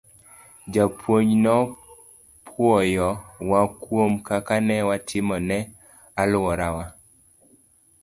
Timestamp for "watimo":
4.87-5.35